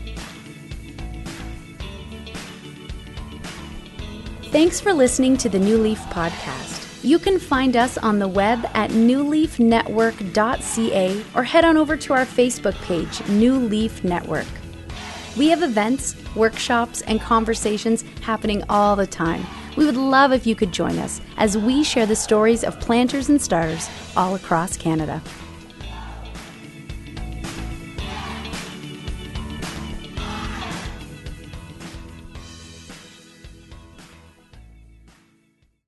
[4.53, 7.03] Thanks for listening to the New Leaf Podcast.
[7.03, 12.25] You can find us on the web at newleafnetwork.ca or head on over to our
[12.25, 14.47] Facebook page, New Leaf Network.
[15.37, 19.45] We have events, workshops, and conversations happening all the time.
[19.77, 23.29] We would love if you could join us as we share the stories of planters
[23.29, 25.23] and starters all across Canada.